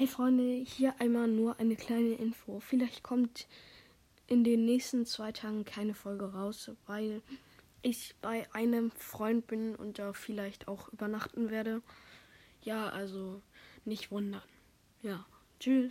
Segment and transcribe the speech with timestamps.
[0.00, 2.58] Hey Freunde, hier einmal nur eine kleine Info.
[2.60, 3.46] Vielleicht kommt
[4.28, 7.20] in den nächsten zwei Tagen keine Folge raus, weil
[7.82, 11.82] ich bei einem Freund bin und da vielleicht auch übernachten werde.
[12.62, 13.42] Ja, also
[13.84, 14.40] nicht wundern.
[15.02, 15.26] Ja,
[15.58, 15.88] tschüss.